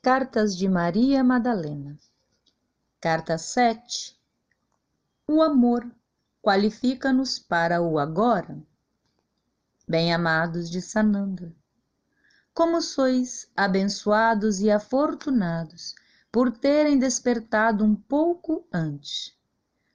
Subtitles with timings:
[0.00, 1.98] Cartas de Maria Madalena.
[3.00, 4.16] Carta 7.
[5.26, 5.90] O amor
[6.40, 8.62] qualifica-nos para o agora.
[9.88, 11.52] Bem-amados de Sananda,
[12.54, 15.96] como sois abençoados e afortunados
[16.30, 19.36] por terem despertado um pouco antes.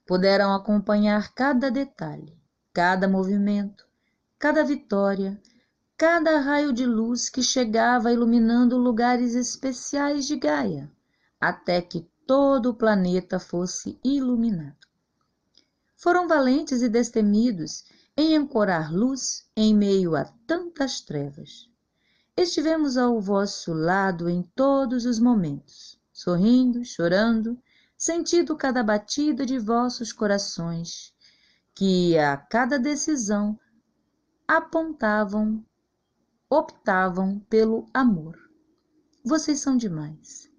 [0.05, 2.37] Puderam acompanhar cada detalhe,
[2.73, 3.87] cada movimento,
[4.37, 5.41] cada vitória,
[5.97, 10.91] cada raio de luz que chegava iluminando lugares especiais de Gaia,
[11.39, 14.87] até que todo o planeta fosse iluminado.
[15.95, 17.85] Foram valentes e destemidos
[18.17, 21.69] em ancorar luz em meio a tantas trevas.
[22.35, 27.57] Estivemos ao vosso lado em todos os momentos, sorrindo, chorando,
[27.95, 31.13] sentindo cada batida de vossos corações,
[31.75, 33.57] que a cada decisão
[34.47, 35.63] apontavam
[36.53, 38.37] optavam pelo amor.
[39.25, 40.49] Vocês são demais,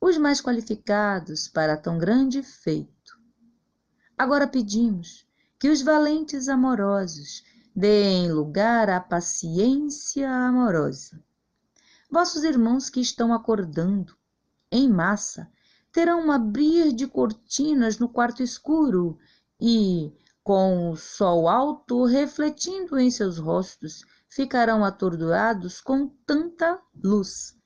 [0.00, 3.18] os mais qualificados para tão grande feito.
[4.16, 5.26] Agora pedimos
[5.58, 7.42] que os valentes amorosos
[7.74, 11.22] deem lugar à paciência amorosa.
[12.10, 14.16] Vossos irmãos que estão acordando
[14.70, 15.50] em massa
[15.90, 19.18] terão um abrir de cortinas no quarto escuro
[19.60, 20.12] e,
[20.44, 27.56] com o sol alto refletindo em seus rostos, ficarão atordoados com tanta luz.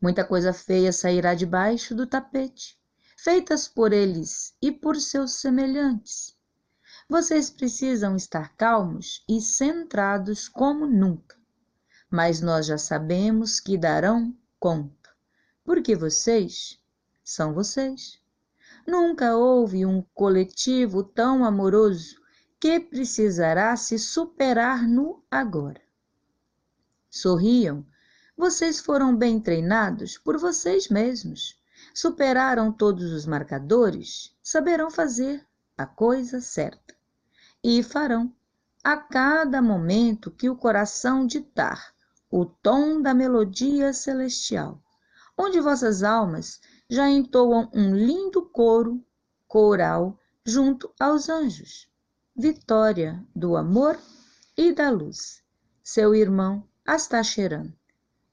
[0.00, 2.78] Muita coisa feia sairá debaixo do tapete,
[3.16, 6.36] feitas por eles e por seus semelhantes.
[7.08, 11.36] Vocês precisam estar calmos e centrados como nunca,
[12.10, 15.10] mas nós já sabemos que darão conta,
[15.64, 16.78] porque vocês
[17.24, 18.20] são vocês.
[18.86, 22.20] Nunca houve um coletivo tão amoroso
[22.60, 25.80] que precisará se superar no agora.
[27.08, 27.86] Sorriam,
[28.36, 31.56] vocês foram bem treinados por vocês mesmos.
[31.94, 36.96] Superaram todos os marcadores, saberão fazer a coisa certa.
[37.62, 38.34] E farão,
[38.82, 41.94] a cada momento que o coração ditar
[42.28, 44.82] o tom da melodia celestial,
[45.36, 49.00] onde vossas almas já entoam um lindo coro
[49.46, 51.88] coral junto aos anjos
[52.38, 53.98] vitória do amor
[54.56, 55.42] e da luz.
[55.82, 57.72] Seu irmão Astacheran,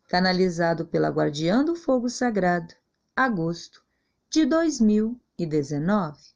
[0.07, 2.75] canalizado pela Guardiã do Fogo Sagrado,
[3.15, 3.83] agosto
[4.29, 6.34] de 2019.